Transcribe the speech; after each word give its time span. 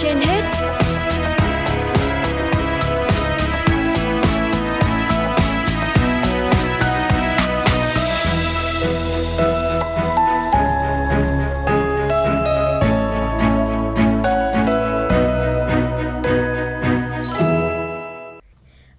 trên 0.00 0.16
hết 0.16 0.42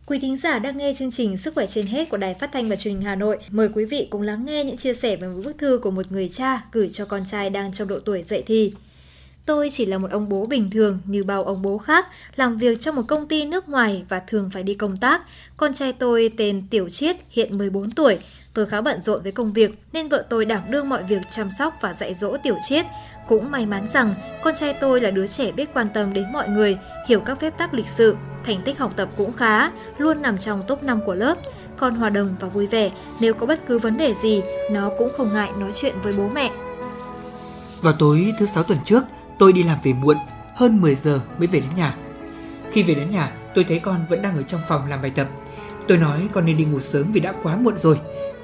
Quý 0.05 0.20
thính 0.20 0.38
giả 0.38 0.60
đang 0.60 0.78
nghe 0.78 0.94
chương 1.00 1.12
trình 1.12 1.38
Sức 1.38 1.55
khỏe 1.55 1.68
trên 1.68 1.86
hết 1.86 2.10
của 2.10 2.17
Đài 2.17 2.34
Phát 2.34 2.52
thanh 2.52 2.70
và 2.70 2.75
Truyền 2.75 2.94
hình 2.94 3.03
Hà 3.03 3.16
Nội. 3.16 3.38
Mời 3.50 3.70
quý 3.75 3.86
vị 3.86 4.08
cùng 4.09 4.22
lắng 4.22 4.44
nghe 4.45 4.64
những 4.64 4.78
chia 4.78 4.94
sẻ 4.94 5.16
về 5.16 5.28
một 5.28 5.41
bức 5.45 5.58
thư 5.58 5.80
của 5.84 5.91
một 5.91 6.12
người 6.12 6.30
cha 6.30 6.66
gửi 6.72 6.89
cho 6.94 7.05
con 7.05 7.22
trai 7.31 7.50
đang 7.50 7.73
trong 7.73 7.88
độ 7.88 8.00
tuổi 8.00 8.22
dậy 8.22 8.44
thì. 8.45 8.73
Tôi 9.45 9.70
chỉ 9.73 9.85
là 9.85 9.97
một 9.97 10.11
ông 10.11 10.29
bố 10.29 10.45
bình 10.45 10.70
thường 10.71 10.99
như 11.05 11.23
bao 11.23 11.43
ông 11.43 11.61
bố 11.61 11.77
khác, 11.77 12.07
làm 12.35 12.57
việc 12.57 12.81
trong 12.81 12.95
một 12.95 13.03
công 13.07 13.27
ty 13.27 13.45
nước 13.45 13.69
ngoài 13.69 14.03
và 14.09 14.19
thường 14.19 14.49
phải 14.53 14.63
đi 14.63 14.73
công 14.73 14.97
tác. 14.97 15.21
Con 15.57 15.73
trai 15.73 15.93
tôi 15.93 16.31
tên 16.38 16.67
Tiểu 16.69 16.89
Chiết, 16.89 17.16
hiện 17.29 17.57
14 17.57 17.91
tuổi. 17.91 18.19
Tôi 18.53 18.66
khá 18.66 18.81
bận 18.81 19.02
rộn 19.02 19.23
với 19.23 19.31
công 19.31 19.53
việc 19.53 19.79
nên 19.93 20.09
vợ 20.09 20.25
tôi 20.29 20.45
đảm 20.45 20.63
đương 20.69 20.89
mọi 20.89 21.03
việc 21.03 21.21
chăm 21.31 21.49
sóc 21.59 21.73
và 21.81 21.93
dạy 21.93 22.13
dỗ 22.13 22.38
Tiểu 22.43 22.55
Chiết. 22.69 22.85
Cũng 23.27 23.52
may 23.52 23.66
mắn 23.66 23.88
rằng 23.88 24.13
con 24.43 24.55
trai 24.55 24.73
tôi 24.73 25.02
là 25.02 25.11
đứa 25.11 25.27
trẻ 25.27 25.52
biết 25.52 25.73
quan 25.73 25.88
tâm 25.94 26.13
đến 26.13 26.25
mọi 26.33 26.49
người, 26.49 26.77
hiểu 27.07 27.19
các 27.19 27.39
phép 27.39 27.57
tắc 27.57 27.73
lịch 27.73 27.89
sự, 27.89 28.16
thành 28.45 28.61
tích 28.66 28.80
học 28.80 28.94
tập 28.95 29.09
cũng 29.17 29.33
khá, 29.33 29.71
luôn 29.97 30.21
nằm 30.21 30.38
trong 30.38 30.63
top 30.67 30.83
5 30.83 30.99
của 31.05 31.16
lớp. 31.16 31.38
Con 31.77 31.95
hòa 31.95 32.09
đồng 32.09 32.35
và 32.39 32.47
vui 32.47 32.67
vẻ, 32.67 32.91
nếu 33.19 33.33
có 33.33 33.45
bất 33.45 33.66
cứ 33.66 33.80
vấn 33.80 33.97
đề 33.97 34.13
gì, 34.13 34.41
nó 34.72 34.91
cũng 34.97 35.09
không 35.17 35.33
ngại 35.33 35.52
nói 35.59 35.72
chuyện 35.75 35.95
với 36.03 36.13
bố 36.17 36.30
mẹ. 36.30 36.52
Vào 37.81 37.94
tối 38.00 38.33
thứ 38.39 38.45
sáu 38.45 38.63
tuần 38.63 38.80
trước, 38.85 39.03
tôi 39.39 39.53
đi 39.53 39.64
làm 39.64 39.78
về 39.84 39.94
muộn, 39.94 40.17
hơn 40.56 40.81
10 40.81 40.95
giờ 40.95 41.22
mới 41.38 41.48
về 41.48 41.59
đến 41.59 41.70
nhà. 41.76 41.95
Khi 42.72 42.84
về 42.84 42.95
đến 42.95 43.12
nhà, 43.12 43.31
tôi 43.56 43.64
thấy 43.64 43.80
con 43.80 44.00
vẫn 44.09 44.22
đang 44.22 44.38
ở 44.38 44.44
trong 44.44 44.62
phòng 44.67 44.90
làm 44.90 45.02
bài 45.02 45.12
tập. 45.16 45.28
Tôi 45.88 45.98
nói 45.98 46.28
con 46.34 46.45
nên 46.45 46.58
đi 46.58 46.66
ngủ 46.66 46.80
sớm 46.80 47.12
vì 47.12 47.20
đã 47.20 47.34
quá 47.44 47.56
muộn 47.56 47.78
rồi. 47.78 48.00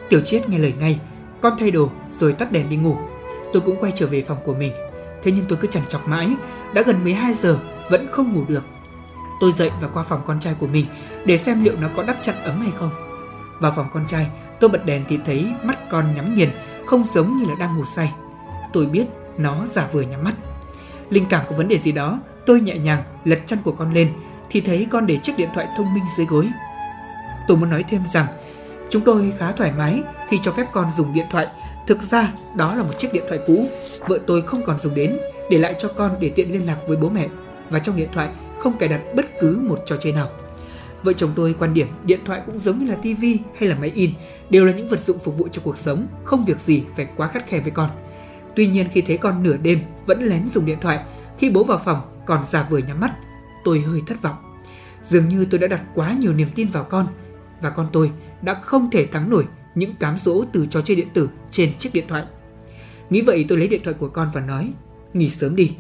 Tiểu 0.10 0.22
Chiết 0.22 0.50
nghe 0.50 0.58
lời 0.58 0.74
ngay, 0.80 1.00
con 1.42 1.54
thay 1.60 1.72
đồ 1.72 1.90
rồi 2.20 2.34
tắt 2.34 2.52
đèn 2.52 2.70
đi 2.70 2.76
ngủ. 2.76 2.98
Tôi 3.54 3.62
cũng 3.66 3.78
quay 3.80 3.92
trở 3.96 4.08
về 4.08 4.24
phòng 4.28 4.38
của 4.46 4.54
mình. 4.54 4.74
Thế 5.24 5.32
nhưng 5.32 5.46
tôi 5.46 5.58
cứ 5.62 5.68
chẳng 5.72 5.84
chọc 5.90 6.08
mãi, 6.08 6.36
đã 6.74 6.82
gần 6.82 7.04
12 7.04 7.34
giờ 7.34 7.60
vẫn 7.90 8.08
không 8.12 8.34
ngủ 8.34 8.44
được. 8.48 8.64
Tôi 9.40 9.52
dậy 9.58 9.72
và 9.82 9.88
qua 9.88 10.04
phòng 10.04 10.22
con 10.26 10.40
trai 10.40 10.54
của 10.60 10.68
mình 10.68 10.86
để 11.26 11.38
xem 11.38 11.64
liệu 11.64 11.76
nó 11.82 11.88
có 11.96 12.04
đắp 12.04 12.18
chăn 12.22 12.44
ấm 12.44 12.62
hay 12.62 12.72
không. 12.80 12.92
Vào 13.60 13.74
phòng 13.76 13.88
con 13.94 14.04
trai, 14.08 14.28
tôi 14.60 14.70
bật 14.70 14.86
đèn 14.86 15.04
thì 15.10 15.20
thấy 15.26 15.52
mắt 15.64 15.90
con 15.90 16.16
nhắm 16.16 16.36
nghiền, 16.36 16.50
không 16.86 17.04
giống 17.14 17.38
như 17.38 17.46
là 17.46 17.56
đang 17.60 17.78
ngủ 17.78 17.84
say. 17.96 18.14
Tôi 18.74 18.86
biết 18.86 19.06
nó 19.38 19.66
giả 19.74 19.88
vờ 19.92 20.02
nhắm 20.02 20.24
mắt. 20.24 20.36
Linh 21.10 21.26
cảm 21.30 21.46
có 21.50 21.56
vấn 21.56 21.68
đề 21.68 21.78
gì 21.78 21.92
đó, 21.92 22.20
tôi 22.46 22.62
nhẹ 22.62 22.78
nhàng 22.78 23.04
lật 23.26 23.40
chăn 23.46 23.60
của 23.64 23.72
con 23.72 23.94
lên 23.94 24.10
thì 24.50 24.62
thấy 24.62 24.88
con 24.92 25.08
để 25.08 25.18
chiếc 25.18 25.38
điện 25.38 25.50
thoại 25.56 25.68
thông 25.78 25.94
minh 25.94 26.04
dưới 26.18 26.26
gối. 26.26 26.48
Tôi 27.48 27.58
muốn 27.58 27.70
nói 27.70 27.84
thêm 27.90 28.02
rằng 28.14 28.28
chúng 28.90 29.02
tôi 29.02 29.34
khá 29.38 29.52
thoải 29.52 29.72
mái 29.78 30.02
khi 30.30 30.40
cho 30.42 30.52
phép 30.52 30.66
con 30.72 30.88
dùng 30.98 31.14
điện 31.14 31.26
thoại. 31.32 31.48
Thực 31.88 32.02
ra 32.02 32.34
đó 32.56 32.76
là 32.76 32.84
một 32.84 33.00
chiếc 33.00 33.14
điện 33.14 33.24
thoại 33.28 33.40
cũ, 33.48 33.68
vợ 34.00 34.20
tôi 34.28 34.42
không 34.42 34.62
còn 34.66 34.80
dùng 34.80 34.96
đến, 34.96 35.20
để 35.50 35.58
lại 35.58 35.76
cho 35.78 35.88
con 35.88 36.16
để 36.20 36.30
tiện 36.30 36.52
liên 36.52 36.68
lạc 36.68 36.78
với 36.88 36.98
bố 36.98 37.10
mẹ. 37.10 37.28
Và 37.70 37.80
trong 37.80 37.96
điện 37.96 38.10
thoại 38.14 38.30
không 38.60 38.78
cài 38.78 38.90
đặt 38.90 39.02
bất 39.16 39.26
cứ 39.40 39.60
một 39.64 39.80
trò 39.86 39.98
chơi 39.98 40.14
nào. 40.14 40.30
Vợ 41.04 41.14
chồng 41.14 41.32
tôi 41.36 41.56
quan 41.60 41.74
điểm 41.74 41.88
điện 42.04 42.20
thoại 42.26 42.42
cũng 42.46 42.60
giống 42.60 42.80
như 42.80 42.90
là 42.90 42.96
tivi 42.96 43.38
hay 43.60 43.70
là 43.70 43.76
máy 43.80 43.92
in, 43.96 44.12
đều 44.50 44.66
là 44.66 44.74
những 44.74 44.90
vật 44.90 45.00
dụng 45.00 45.20
phục 45.20 45.38
vụ 45.38 45.48
cho 45.52 45.62
cuộc 45.66 45.78
sống, 45.78 46.08
không 46.24 46.46
việc 46.46 46.60
gì 46.60 46.84
phải 46.96 47.08
quá 47.18 47.28
khắt 47.28 47.48
khe 47.48 47.60
với 47.60 47.72
con. 47.72 47.90
Tuy 48.56 48.68
nhiên 48.68 48.88
khi 48.92 49.02
thấy 49.02 49.18
con 49.18 49.44
nửa 49.44 49.58
đêm 49.58 49.80
vẫn 50.06 50.24
lén 50.24 50.50
dùng 50.50 50.66
điện 50.66 50.78
thoại, 50.82 51.00
khi 51.38 51.50
bố 51.50 51.64
vào 51.64 51.82
phòng 51.86 52.24
còn 52.26 52.46
giả 52.52 52.68
vờ 52.70 52.78
nhắm 52.78 53.00
mắt, 53.00 53.12
tôi 53.64 53.80
hơi 53.80 54.02
thất 54.08 54.22
vọng. 54.22 54.36
Dường 55.04 55.30
như 55.30 55.48
tôi 55.52 55.60
đã 55.60 55.68
đặt 55.68 55.84
quá 55.96 56.16
nhiều 56.20 56.34
niềm 56.34 56.48
tin 56.56 56.68
vào 56.68 56.84
con 56.84 57.08
và 57.62 57.70
con 57.70 57.88
tôi 57.92 58.12
đã 58.42 58.54
không 58.54 58.92
thể 58.92 59.06
thắng 59.06 59.30
nổi 59.30 59.46
những 59.76 59.96
cám 59.96 60.18
dỗ 60.24 60.46
từ 60.54 60.66
trò 60.66 60.82
chơi 60.82 60.96
điện 60.96 61.08
tử 61.14 61.30
trên 61.52 61.78
chiếc 61.78 61.94
điện 61.94 62.06
thoại. 62.08 62.24
Nghĩ 63.10 63.22
vậy 63.22 63.46
tôi 63.50 63.58
lấy 63.58 63.68
điện 63.68 63.82
thoại 63.84 63.96
của 64.00 64.10
con 64.10 64.30
và 64.34 64.42
nói, 64.42 64.74
nghỉ 65.14 65.30
sớm 65.30 65.56
đi. 65.56 65.72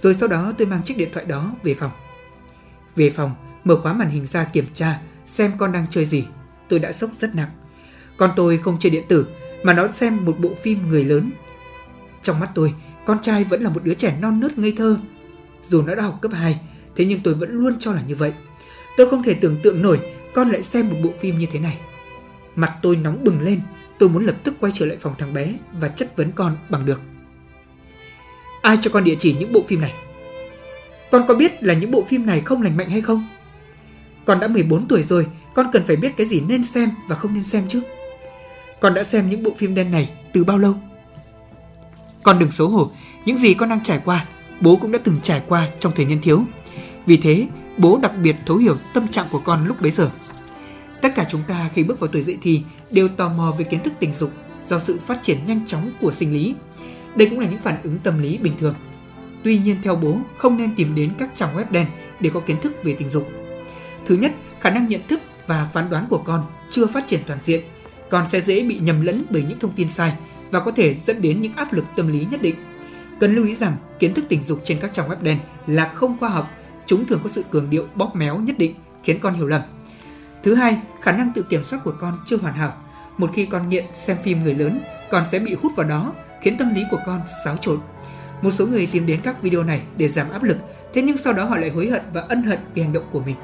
Rồi 0.00 0.14
sau 0.14 0.28
đó 0.28 0.52
tôi 0.58 0.66
mang 0.66 0.82
chiếc 0.82 0.96
điện 0.96 1.10
thoại 1.12 1.26
đó 1.26 1.52
về 1.62 1.74
phòng. 1.74 1.90
Về 2.96 3.10
phòng, 3.10 3.34
mở 3.64 3.76
khóa 3.76 3.92
màn 3.92 4.10
hình 4.10 4.26
ra 4.26 4.44
kiểm 4.44 4.66
tra 4.74 5.00
xem 5.26 5.52
con 5.58 5.72
đang 5.72 5.86
chơi 5.90 6.04
gì. 6.04 6.26
Tôi 6.68 6.78
đã 6.78 6.92
sốc 6.92 7.10
rất 7.20 7.34
nặng. 7.34 7.50
Con 8.16 8.30
tôi 8.36 8.58
không 8.58 8.76
chơi 8.80 8.90
điện 8.90 9.04
tử 9.08 9.26
mà 9.62 9.72
nó 9.72 9.88
xem 9.88 10.24
một 10.24 10.36
bộ 10.38 10.50
phim 10.62 10.78
người 10.88 11.04
lớn. 11.04 11.30
Trong 12.22 12.40
mắt 12.40 12.50
tôi, 12.54 12.74
con 13.06 13.18
trai 13.22 13.44
vẫn 13.44 13.62
là 13.62 13.70
một 13.70 13.84
đứa 13.84 13.94
trẻ 13.94 14.16
non 14.20 14.40
nớt 14.40 14.58
ngây 14.58 14.72
thơ. 14.76 14.98
Dù 15.68 15.82
nó 15.82 15.94
đã 15.94 16.02
học 16.02 16.18
cấp 16.22 16.32
2, 16.34 16.60
thế 16.96 17.04
nhưng 17.04 17.20
tôi 17.20 17.34
vẫn 17.34 17.50
luôn 17.50 17.76
cho 17.80 17.92
là 17.92 18.02
như 18.06 18.14
vậy. 18.14 18.32
Tôi 18.96 19.10
không 19.10 19.22
thể 19.22 19.34
tưởng 19.34 19.56
tượng 19.62 19.82
nổi 19.82 20.00
con 20.34 20.50
lại 20.50 20.62
xem 20.62 20.88
một 20.88 20.96
bộ 21.04 21.10
phim 21.20 21.38
như 21.38 21.46
thế 21.52 21.58
này. 21.58 21.78
Mặt 22.54 22.72
tôi 22.82 22.96
nóng 22.96 23.24
bừng 23.24 23.40
lên, 23.40 23.60
tôi 23.98 24.08
muốn 24.08 24.26
lập 24.26 24.36
tức 24.44 24.54
quay 24.60 24.72
trở 24.76 24.86
lại 24.86 24.96
phòng 25.00 25.14
thằng 25.18 25.34
bé 25.34 25.54
và 25.72 25.88
chất 25.88 26.16
vấn 26.16 26.32
con 26.32 26.56
bằng 26.68 26.86
được. 26.86 27.00
Ai 28.62 28.78
cho 28.80 28.90
con 28.90 29.04
địa 29.04 29.16
chỉ 29.18 29.36
những 29.38 29.52
bộ 29.52 29.62
phim 29.68 29.80
này? 29.80 29.94
Con 31.10 31.24
có 31.28 31.34
biết 31.34 31.62
là 31.62 31.74
những 31.74 31.90
bộ 31.90 32.04
phim 32.08 32.26
này 32.26 32.40
không 32.40 32.62
lành 32.62 32.76
mạnh 32.76 32.90
hay 32.90 33.00
không? 33.00 33.28
Con 34.24 34.40
đã 34.40 34.48
14 34.48 34.88
tuổi 34.88 35.02
rồi, 35.02 35.26
con 35.54 35.66
cần 35.72 35.82
phải 35.84 35.96
biết 35.96 36.12
cái 36.16 36.26
gì 36.26 36.40
nên 36.40 36.64
xem 36.64 36.90
và 37.08 37.16
không 37.16 37.34
nên 37.34 37.44
xem 37.44 37.64
chứ. 37.68 37.82
Con 38.80 38.94
đã 38.94 39.04
xem 39.04 39.30
những 39.30 39.42
bộ 39.42 39.54
phim 39.58 39.74
đen 39.74 39.90
này 39.90 40.10
từ 40.32 40.44
bao 40.44 40.58
lâu? 40.58 40.74
Con 42.22 42.38
đừng 42.38 42.52
xấu 42.52 42.68
hổ, 42.68 42.90
những 43.24 43.36
gì 43.36 43.54
con 43.54 43.68
đang 43.68 43.82
trải 43.82 44.00
qua, 44.04 44.26
bố 44.60 44.76
cũng 44.76 44.92
đã 44.92 44.98
từng 45.04 45.20
trải 45.22 45.42
qua 45.48 45.68
trong 45.80 45.92
thời 45.96 46.04
niên 46.04 46.22
thiếu. 46.22 46.42
Vì 47.06 47.16
thế, 47.16 47.46
bố 47.78 47.98
đặc 48.02 48.12
biệt 48.22 48.36
thấu 48.46 48.56
hiểu 48.56 48.76
tâm 48.94 49.08
trạng 49.08 49.26
của 49.30 49.38
con 49.38 49.66
lúc 49.66 49.80
bấy 49.80 49.90
giờ. 49.90 50.10
Tất 51.02 51.14
cả 51.14 51.26
chúng 51.30 51.42
ta 51.48 51.68
khi 51.74 51.82
bước 51.82 52.00
vào 52.00 52.10
tuổi 52.12 52.22
dậy 52.22 52.38
thì 52.42 52.62
đều 52.90 53.08
tò 53.08 53.28
mò 53.28 53.54
về 53.58 53.64
kiến 53.64 53.82
thức 53.82 53.92
tình 54.00 54.12
dục 54.12 54.30
do 54.70 54.78
sự 54.78 54.98
phát 55.06 55.22
triển 55.22 55.38
nhanh 55.46 55.66
chóng 55.66 55.90
của 56.00 56.12
sinh 56.12 56.32
lý. 56.32 56.54
Đây 57.14 57.28
cũng 57.30 57.40
là 57.40 57.46
những 57.46 57.60
phản 57.60 57.82
ứng 57.82 57.98
tâm 57.98 58.18
lý 58.18 58.38
bình 58.38 58.52
thường. 58.60 58.74
Tuy 59.44 59.58
nhiên 59.58 59.76
theo 59.82 59.96
bố, 59.96 60.16
không 60.38 60.56
nên 60.56 60.74
tìm 60.74 60.94
đến 60.94 61.10
các 61.18 61.30
trang 61.34 61.56
web 61.56 61.64
đen 61.70 61.86
để 62.20 62.30
có 62.34 62.40
kiến 62.40 62.56
thức 62.60 62.84
về 62.84 62.94
tình 62.98 63.10
dục. 63.10 63.28
Thứ 64.06 64.16
nhất, 64.16 64.32
khả 64.60 64.70
năng 64.70 64.88
nhận 64.88 65.00
thức 65.08 65.20
và 65.46 65.68
phán 65.72 65.90
đoán 65.90 66.06
của 66.10 66.18
con 66.18 66.44
chưa 66.70 66.86
phát 66.86 67.06
triển 67.06 67.20
toàn 67.26 67.38
diện. 67.42 67.60
Con 68.10 68.26
sẽ 68.32 68.40
dễ 68.40 68.62
bị 68.62 68.78
nhầm 68.78 69.00
lẫn 69.00 69.24
bởi 69.30 69.42
những 69.48 69.58
thông 69.58 69.72
tin 69.72 69.88
sai 69.88 70.16
và 70.52 70.60
có 70.60 70.70
thể 70.70 70.96
dẫn 71.06 71.22
đến 71.22 71.42
những 71.42 71.52
áp 71.56 71.72
lực 71.72 71.84
tâm 71.96 72.08
lý 72.08 72.26
nhất 72.30 72.42
định. 72.42 72.54
Cần 73.20 73.34
lưu 73.34 73.46
ý 73.46 73.54
rằng 73.54 73.76
kiến 73.98 74.14
thức 74.14 74.24
tình 74.28 74.44
dục 74.44 74.60
trên 74.64 74.78
các 74.80 74.92
trang 74.92 75.08
web 75.08 75.22
đen 75.22 75.38
là 75.66 75.92
không 75.94 76.18
khoa 76.18 76.28
học, 76.28 76.50
chúng 76.86 77.06
thường 77.06 77.20
có 77.24 77.30
sự 77.30 77.44
cường 77.50 77.70
điệu 77.70 77.86
bóp 77.94 78.16
méo 78.16 78.38
nhất 78.38 78.58
định 78.58 78.74
khiến 79.02 79.18
con 79.20 79.34
hiểu 79.34 79.46
lầm. 79.46 79.62
Thứ 80.42 80.54
hai, 80.54 80.78
khả 81.00 81.12
năng 81.12 81.32
tự 81.34 81.42
kiểm 81.42 81.64
soát 81.64 81.80
của 81.84 81.94
con 82.00 82.18
chưa 82.26 82.36
hoàn 82.36 82.54
hảo. 82.54 82.72
Một 83.18 83.30
khi 83.34 83.46
con 83.46 83.68
nghiện 83.68 83.84
xem 83.94 84.16
phim 84.22 84.44
người 84.44 84.54
lớn, 84.54 84.80
con 85.10 85.24
sẽ 85.32 85.38
bị 85.38 85.54
hút 85.62 85.72
vào 85.76 85.88
đó, 85.88 86.12
khiến 86.42 86.56
tâm 86.58 86.74
lý 86.74 86.82
của 86.90 86.98
con 87.06 87.20
xáo 87.44 87.56
trộn. 87.56 87.78
Một 88.42 88.50
số 88.50 88.66
người 88.66 88.88
tìm 88.92 89.06
đến 89.06 89.20
các 89.22 89.42
video 89.42 89.62
này 89.62 89.82
để 89.96 90.08
giảm 90.08 90.30
áp 90.30 90.42
lực, 90.42 90.56
thế 90.94 91.02
nhưng 91.02 91.18
sau 91.18 91.32
đó 91.32 91.44
họ 91.44 91.56
lại 91.56 91.70
hối 91.70 91.90
hận 91.90 92.02
và 92.12 92.20
ân 92.20 92.42
hận 92.42 92.58
vì 92.74 92.82
hành 92.82 92.92
động 92.92 93.04
của 93.12 93.20
mình. 93.20 93.36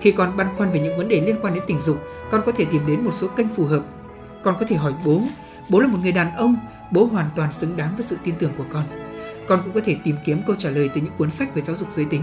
Khi 0.00 0.12
con 0.12 0.36
băn 0.36 0.46
khoăn 0.56 0.72
về 0.72 0.80
những 0.80 0.98
vấn 0.98 1.08
đề 1.08 1.20
liên 1.20 1.36
quan 1.42 1.54
đến 1.54 1.62
tình 1.66 1.80
dục, 1.86 2.02
con 2.30 2.42
có 2.46 2.52
thể 2.52 2.64
tìm 2.64 2.86
đến 2.86 3.04
một 3.04 3.12
số 3.14 3.28
kênh 3.28 3.48
phù 3.48 3.64
hợp. 3.64 3.82
Con 4.42 4.54
có 4.60 4.66
thể 4.68 4.76
hỏi 4.76 4.92
bố, 5.04 5.22
bố 5.68 5.80
là 5.80 5.88
một 5.88 5.98
người 6.02 6.12
đàn 6.12 6.34
ông, 6.34 6.56
bố 6.90 7.04
hoàn 7.04 7.30
toàn 7.36 7.52
xứng 7.52 7.76
đáng 7.76 7.96
với 7.96 8.06
sự 8.08 8.16
tin 8.24 8.34
tưởng 8.38 8.52
của 8.58 8.64
con. 8.72 8.84
Con 9.48 9.60
cũng 9.64 9.74
có 9.74 9.80
thể 9.84 9.96
tìm 10.04 10.16
kiếm 10.24 10.40
câu 10.46 10.56
trả 10.56 10.70
lời 10.70 10.90
từ 10.94 11.00
những 11.00 11.12
cuốn 11.18 11.30
sách 11.30 11.54
về 11.54 11.62
giáo 11.62 11.76
dục 11.76 11.88
giới 11.96 12.04
tính. 12.04 12.22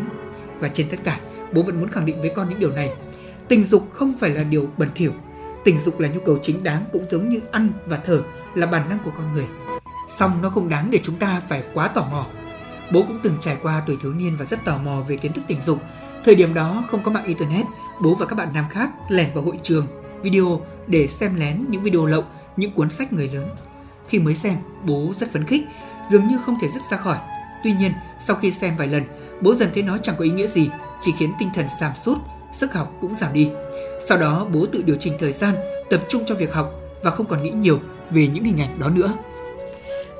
Và 0.59 0.67
trên 0.67 0.89
tất 0.89 0.97
cả, 1.03 1.19
bố 1.53 1.61
vẫn 1.61 1.79
muốn 1.79 1.89
khẳng 1.89 2.05
định 2.05 2.21
với 2.21 2.31
con 2.35 2.49
những 2.49 2.59
điều 2.59 2.71
này. 2.71 2.93
Tình 3.47 3.63
dục 3.63 3.93
không 3.93 4.13
phải 4.19 4.29
là 4.29 4.43
điều 4.43 4.67
bẩn 4.77 4.89
thỉu. 4.95 5.11
Tình 5.63 5.79
dục 5.79 5.99
là 5.99 6.09
nhu 6.09 6.19
cầu 6.19 6.37
chính 6.41 6.63
đáng 6.63 6.85
cũng 6.91 7.05
giống 7.09 7.29
như 7.29 7.39
ăn 7.51 7.69
và 7.85 7.97
thở 8.05 8.21
là 8.55 8.65
bản 8.65 8.89
năng 8.89 8.99
của 9.05 9.11
con 9.17 9.33
người. 9.33 9.47
Song 10.09 10.31
nó 10.41 10.49
không 10.49 10.69
đáng 10.69 10.91
để 10.91 10.99
chúng 11.03 11.15
ta 11.15 11.41
phải 11.49 11.63
quá 11.73 11.87
tò 11.87 12.07
mò. 12.11 12.25
Bố 12.91 13.03
cũng 13.07 13.19
từng 13.23 13.33
trải 13.39 13.57
qua 13.61 13.83
tuổi 13.87 13.97
thiếu 14.01 14.13
niên 14.13 14.35
và 14.39 14.45
rất 14.45 14.65
tò 14.65 14.77
mò 14.77 15.01
về 15.07 15.17
kiến 15.17 15.33
thức 15.33 15.43
tình 15.47 15.61
dục. 15.65 15.79
Thời 16.25 16.35
điểm 16.35 16.53
đó 16.53 16.83
không 16.91 17.03
có 17.03 17.11
mạng 17.11 17.25
internet, 17.25 17.65
bố 18.01 18.15
và 18.15 18.25
các 18.25 18.35
bạn 18.35 18.49
nam 18.53 18.65
khác 18.69 18.89
lẻn 19.09 19.29
vào 19.33 19.43
hội 19.43 19.59
trường, 19.63 19.87
video 20.21 20.61
để 20.87 21.07
xem 21.07 21.35
lén 21.35 21.65
những 21.69 21.83
video 21.83 22.05
lậu, 22.05 22.23
những 22.57 22.71
cuốn 22.71 22.89
sách 22.89 23.13
người 23.13 23.29
lớn. 23.33 23.47
Khi 24.07 24.19
mới 24.19 24.35
xem, 24.35 24.55
bố 24.85 25.13
rất 25.19 25.31
phấn 25.33 25.45
khích, 25.45 25.61
dường 26.11 26.27
như 26.27 26.37
không 26.45 26.57
thể 26.61 26.67
dứt 26.67 26.81
ra 26.91 26.97
khỏi. 26.97 27.17
Tuy 27.63 27.73
nhiên, 27.79 27.91
sau 28.27 28.35
khi 28.35 28.51
xem 28.51 28.73
vài 28.77 28.87
lần, 28.87 29.03
bố 29.41 29.55
dần 29.55 29.69
thấy 29.73 29.83
nó 29.83 29.97
chẳng 29.97 30.15
có 30.17 30.23
ý 30.23 30.31
nghĩa 30.31 30.47
gì, 30.47 30.69
chỉ 31.01 31.11
khiến 31.19 31.33
tinh 31.39 31.49
thần 31.55 31.65
giảm 31.81 31.91
sút, 32.05 32.17
sức 32.53 32.73
học 32.73 32.93
cũng 33.01 33.15
giảm 33.19 33.33
đi. 33.33 33.49
Sau 34.07 34.17
đó 34.17 34.47
bố 34.53 34.65
tự 34.65 34.81
điều 34.81 34.95
chỉnh 34.99 35.13
thời 35.19 35.31
gian, 35.31 35.55
tập 35.89 36.01
trung 36.09 36.23
cho 36.25 36.35
việc 36.35 36.53
học 36.53 36.71
và 37.03 37.11
không 37.11 37.25
còn 37.25 37.43
nghĩ 37.43 37.49
nhiều 37.49 37.79
về 38.09 38.27
những 38.27 38.43
hình 38.43 38.61
ảnh 38.61 38.79
đó 38.79 38.89
nữa. 38.89 39.13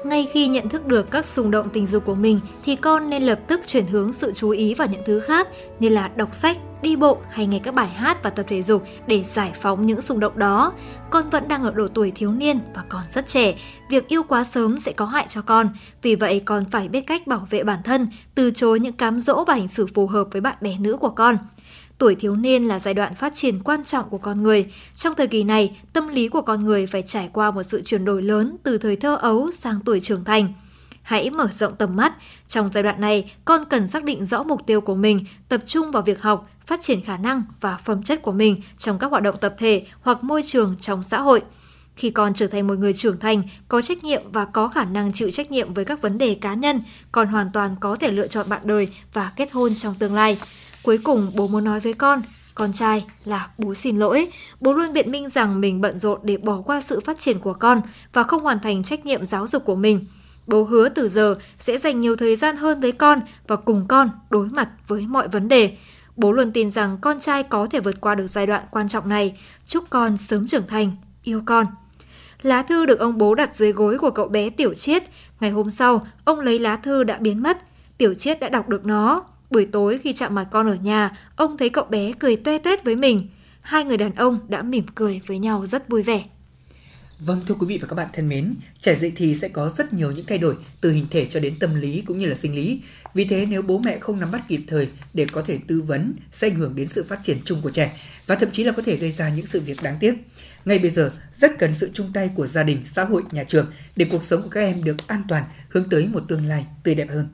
Ngay 0.06 0.28
khi 0.34 0.48
nhận 0.48 0.70
thức 0.70 0.86
được 0.86 1.12
các 1.12 1.26
xung 1.26 1.52
động 1.52 1.70
tình 1.70 1.88
dục 1.88 2.06
của 2.06 2.16
mình 2.16 2.40
thì 2.66 2.76
con 2.76 3.10
nên 3.10 3.24
lập 3.24 3.40
tức 3.48 3.62
chuyển 3.68 3.88
hướng 3.88 4.14
sự 4.14 4.34
chú 4.36 4.50
ý 4.50 4.74
vào 4.74 4.88
những 4.88 5.02
thứ 5.06 5.20
khác 5.20 5.48
như 5.80 5.90
là 5.90 6.12
đọc 6.16 6.36
sách, 6.36 6.58
đi 6.84 6.96
bộ 6.96 7.18
hay 7.30 7.48
nghe 7.48 7.60
các 7.60 7.74
bài 7.76 7.88
hát 7.88 8.24
và 8.24 8.30
tập 8.30 8.46
thể 8.50 8.62
dục 8.62 8.84
để 9.08 9.24
giải 9.24 9.52
phóng 9.62 9.86
những 9.86 10.02
xung 10.02 10.20
động 10.20 10.40
đó. 10.40 10.74
Con 11.10 11.30
vẫn 11.30 11.48
đang 11.48 11.64
ở 11.64 11.72
độ 11.72 11.88
tuổi 11.88 12.12
thiếu 12.12 12.32
niên 12.32 12.60
và 12.76 12.84
còn 12.90 13.02
rất 13.12 13.28
trẻ, 13.28 13.56
việc 13.90 14.08
yêu 14.08 14.24
quá 14.24 14.44
sớm 14.44 14.80
sẽ 14.80 14.92
có 14.92 15.06
hại 15.06 15.26
cho 15.30 15.42
con. 15.42 15.70
Vì 16.02 16.16
vậy 16.16 16.42
con 16.46 16.66
phải 16.72 16.88
biết 16.88 17.02
cách 17.08 17.28
bảo 17.28 17.48
vệ 17.50 17.64
bản 17.64 17.80
thân, 17.84 18.08
từ 18.36 18.52
chối 18.52 18.80
những 18.80 18.94
cám 18.94 19.20
dỗ 19.20 19.44
và 19.48 19.54
hành 19.54 19.68
xử 19.68 19.88
phù 19.88 20.08
hợp 20.08 20.28
với 20.32 20.42
bạn 20.42 20.56
bè 20.62 20.78
nữ 20.80 20.98
của 20.98 21.10
con. 21.10 21.38
Tuổi 21.98 22.16
thiếu 22.16 22.36
niên 22.36 22.68
là 22.68 22.80
giai 22.80 22.94
đoạn 22.94 23.16
phát 23.16 23.36
triển 23.36 23.64
quan 23.64 23.84
trọng 23.84 24.10
của 24.10 24.18
con 24.18 24.44
người. 24.44 24.72
Trong 24.96 25.16
thời 25.16 25.28
kỳ 25.28 25.44
này, 25.44 25.78
tâm 25.94 26.08
lý 26.08 26.28
của 26.28 26.42
con 26.42 26.66
người 26.66 26.88
phải 26.88 27.02
trải 27.02 27.30
qua 27.34 27.52
một 27.52 27.64
sự 27.64 27.82
chuyển 27.86 28.06
đổi 28.06 28.22
lớn 28.22 28.58
từ 28.64 28.78
thời 28.78 28.96
thơ 28.96 29.16
ấu 29.16 29.52
sang 29.52 29.80
tuổi 29.86 30.00
trưởng 30.00 30.24
thành. 30.24 30.54
Hãy 31.02 31.30
mở 31.30 31.48
rộng 31.52 31.76
tầm 31.76 31.96
mắt. 31.96 32.14
Trong 32.50 32.70
giai 32.74 32.84
đoạn 32.84 33.02
này, 33.02 33.32
con 33.46 33.66
cần 33.66 33.88
xác 33.88 34.04
định 34.04 34.26
rõ 34.26 34.44
mục 34.44 34.62
tiêu 34.68 34.82
của 34.82 34.96
mình, 34.96 35.26
tập 35.50 35.62
trung 35.66 35.92
vào 35.92 36.04
việc 36.04 36.22
học, 36.22 36.50
phát 36.66 36.82
triển 36.82 37.02
khả 37.02 37.18
năng 37.18 37.44
và 37.62 37.78
phẩm 37.78 38.04
chất 38.04 38.22
của 38.22 38.32
mình 38.32 38.62
trong 38.78 39.00
các 39.00 39.12
hoạt 39.12 39.24
động 39.24 39.36
tập 39.42 39.56
thể 39.58 39.86
hoặc 40.02 40.24
môi 40.24 40.44
trường 40.46 40.76
trong 40.82 41.04
xã 41.04 41.22
hội. 41.22 41.42
Khi 41.96 42.10
con 42.10 42.34
trở 42.34 42.48
thành 42.48 42.68
một 42.68 42.78
người 42.78 42.94
trưởng 42.94 43.20
thành, 43.20 43.44
có 43.68 43.82
trách 43.82 44.04
nhiệm 44.04 44.22
và 44.32 44.46
có 44.46 44.68
khả 44.68 44.86
năng 44.86 45.14
chịu 45.14 45.32
trách 45.32 45.52
nhiệm 45.52 45.74
với 45.74 45.86
các 45.86 46.02
vấn 46.02 46.18
đề 46.18 46.36
cá 46.36 46.54
nhân, 46.54 46.82
con 47.12 47.28
hoàn 47.28 47.50
toàn 47.54 47.76
có 47.80 47.96
thể 47.96 48.12
lựa 48.12 48.28
chọn 48.28 48.50
bạn 48.50 48.62
đời 48.64 48.88
và 49.14 49.32
kết 49.36 49.52
hôn 49.52 49.76
trong 49.76 49.96
tương 50.00 50.14
lai. 50.14 50.38
Cuối 50.84 51.00
cùng 51.04 51.32
bố 51.36 51.48
muốn 51.48 51.64
nói 51.64 51.80
với 51.80 51.94
con, 51.94 52.22
con 52.56 52.74
trai 52.74 53.06
là 53.26 53.50
bố 53.58 53.74
xin 53.74 53.98
lỗi. 53.98 54.32
Bố 54.60 54.74
luôn 54.74 54.94
biện 54.94 55.12
minh 55.12 55.30
rằng 55.30 55.62
mình 55.62 55.82
bận 55.82 56.00
rộn 56.00 56.20
để 56.24 56.38
bỏ 56.38 56.62
qua 56.62 56.82
sự 56.82 57.00
phát 57.00 57.20
triển 57.20 57.40
của 57.40 57.54
con 57.54 57.82
và 58.14 58.24
không 58.24 58.44
hoàn 58.44 58.60
thành 58.60 58.84
trách 58.84 59.06
nhiệm 59.06 59.26
giáo 59.26 59.48
dục 59.48 59.66
của 59.66 59.76
mình. 59.76 60.06
Bố 60.48 60.64
hứa 60.64 60.90
từ 60.90 61.10
giờ 61.10 61.36
sẽ 61.60 61.78
dành 61.78 62.02
nhiều 62.02 62.16
thời 62.16 62.36
gian 62.36 62.58
hơn 62.58 62.80
với 62.80 62.92
con 62.92 63.20
và 63.48 63.56
cùng 63.56 63.86
con 63.88 64.10
đối 64.30 64.48
mặt 64.48 64.70
với 64.88 65.02
mọi 65.02 65.28
vấn 65.28 65.48
đề. 65.48 65.78
Bố 66.16 66.32
luôn 66.32 66.52
tin 66.52 66.72
rằng 66.72 66.98
con 67.02 67.20
trai 67.20 67.44
có 67.44 67.68
thể 67.72 67.80
vượt 67.80 68.02
qua 68.02 68.16
được 68.16 68.28
giai 68.28 68.48
đoạn 68.48 68.64
quan 68.72 68.90
trọng 68.90 69.10
này. 69.10 69.38
Chúc 69.68 69.84
con 69.90 70.18
sớm 70.18 70.48
trưởng 70.48 70.68
thành, 70.68 70.92
yêu 71.24 71.42
con. 71.46 71.66
Lá 72.42 72.62
thư 72.62 72.86
được 72.86 73.00
ông 73.00 73.18
bố 73.18 73.36
đặt 73.36 73.56
dưới 73.56 73.72
gối 73.72 73.98
của 73.98 74.12
cậu 74.12 74.28
bé 74.28 74.50
Tiểu 74.50 74.74
Chiết. 74.74 75.04
Ngày 75.40 75.52
hôm 75.52 75.70
sau, 75.70 76.08
ông 76.26 76.40
lấy 76.40 76.60
lá 76.60 76.76
thư 76.76 77.04
đã 77.04 77.18
biến 77.18 77.44
mất. 77.44 77.58
Tiểu 77.98 78.14
Chiết 78.14 78.40
đã 78.40 78.50
đọc 78.50 78.70
được 78.70 78.86
nó. 78.86 79.24
Buổi 79.50 79.66
tối 79.66 79.98
khi 79.98 80.14
chạm 80.14 80.36
mặt 80.36 80.48
con 80.52 80.68
ở 80.68 80.76
nhà, 80.76 81.18
ông 81.36 81.58
thấy 81.58 81.70
cậu 81.70 81.84
bé 81.84 82.12
cười 82.20 82.36
toe 82.36 82.58
toét 82.58 82.84
với 82.84 82.96
mình. 82.96 83.30
Hai 83.62 83.86
người 83.86 83.98
đàn 83.98 84.16
ông 84.16 84.40
đã 84.48 84.62
mỉm 84.62 84.86
cười 84.96 85.22
với 85.28 85.40
nhau 85.40 85.66
rất 85.66 85.90
vui 85.90 86.04
vẻ. 86.04 86.24
Vâng 87.26 87.42
thưa 87.48 87.56
quý 87.56 87.68
vị 87.68 87.78
và 87.82 87.88
các 87.88 87.96
bạn 87.96 88.08
thân 88.14 88.30
mến, 88.30 88.56
trẻ 88.82 88.96
dậy 88.96 89.12
thì 89.16 89.36
sẽ 89.36 89.48
có 89.48 89.74
rất 89.78 89.94
nhiều 89.94 90.12
những 90.12 90.26
thay 90.26 90.38
đổi 90.38 90.56
từ 90.82 90.92
hình 90.92 91.08
thể 91.12 91.28
cho 91.30 91.40
đến 91.40 91.54
tâm 91.60 91.76
lý 91.76 92.04
cũng 92.06 92.20
như 92.20 92.26
là 92.26 92.36
sinh 92.36 92.56
lý. 92.56 92.80
Vì 93.14 93.26
thế 93.26 93.46
nếu 93.46 93.62
bố 93.62 93.80
mẹ 93.80 93.98
không 94.00 94.20
nắm 94.20 94.32
bắt 94.32 94.44
kịp 94.48 94.62
thời 94.68 94.88
để 95.14 95.26
có 95.32 95.42
thể 95.42 95.60
tư 95.68 95.82
vấn 95.82 96.14
sẽ 96.32 96.48
ảnh 96.48 96.56
hưởng 96.56 96.76
đến 96.76 96.88
sự 96.88 97.04
phát 97.04 97.20
triển 97.24 97.38
chung 97.46 97.62
của 97.62 97.70
trẻ 97.70 98.00
và 98.26 98.36
thậm 98.36 98.52
chí 98.52 98.64
là 98.64 98.72
có 98.72 98.82
thể 98.82 98.98
gây 98.98 99.12
ra 99.12 99.30
những 99.30 99.46
sự 99.46 99.60
việc 99.60 99.84
đáng 99.84 99.98
tiếc. 100.00 100.14
Ngay 100.66 100.80
bây 100.80 100.92
giờ 100.92 101.12
rất 101.36 101.60
cần 101.60 101.74
sự 101.74 101.90
chung 101.94 102.14
tay 102.14 102.30
của 102.36 102.48
gia 102.48 102.64
đình, 102.64 102.78
xã 102.86 103.04
hội, 103.04 103.22
nhà 103.32 103.44
trường 103.44 103.72
để 103.96 104.06
cuộc 104.12 104.24
sống 104.24 104.42
của 104.42 104.50
các 104.50 104.62
em 104.62 104.84
được 104.84 105.08
an 105.08 105.22
toàn 105.30 105.44
hướng 105.70 105.90
tới 105.90 106.08
một 106.08 106.24
tương 106.28 106.46
lai 106.46 106.66
tươi 106.84 106.96
đẹp 106.96 107.08
hơn. 107.10 107.28